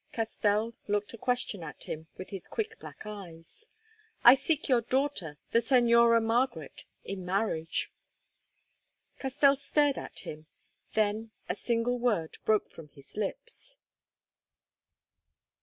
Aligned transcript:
Castell 0.11 0.73
looked 0.87 1.13
a 1.13 1.17
question 1.19 1.61
at 1.61 1.83
him 1.83 2.07
with 2.17 2.29
his 2.29 2.47
quick 2.47 2.79
black 2.79 3.05
eyes. 3.05 3.67
"I 4.23 4.33
seek 4.33 4.67
your 4.67 4.81
daughter, 4.81 5.37
the 5.51 5.59
Señora 5.59 6.19
Margaret, 6.23 6.85
in 7.05 7.23
marriage." 7.23 7.91
Castell 9.19 9.55
stared 9.57 9.99
at 9.99 10.21
him, 10.21 10.47
then 10.95 11.29
a 11.47 11.53
single 11.53 11.99
word 11.99 12.39
broke 12.45 12.71
from 12.71 12.87
his 12.87 13.15
lips. 13.15 13.77